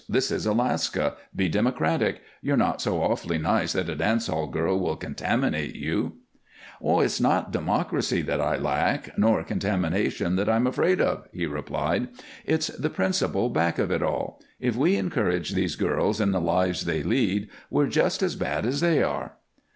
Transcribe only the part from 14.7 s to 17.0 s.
we encourage these girls in the lives